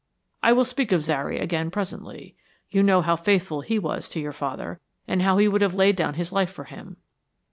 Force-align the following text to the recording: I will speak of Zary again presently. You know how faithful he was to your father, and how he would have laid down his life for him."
I 0.41 0.51
will 0.51 0.65
speak 0.65 0.91
of 0.91 1.03
Zary 1.03 1.37
again 1.37 1.69
presently. 1.69 2.35
You 2.71 2.81
know 2.81 3.01
how 3.01 3.15
faithful 3.15 3.61
he 3.61 3.77
was 3.77 4.09
to 4.09 4.19
your 4.19 4.33
father, 4.33 4.81
and 5.07 5.21
how 5.21 5.37
he 5.37 5.47
would 5.47 5.61
have 5.61 5.75
laid 5.75 5.95
down 5.95 6.15
his 6.15 6.31
life 6.31 6.49
for 6.49 6.63
him." 6.63 6.97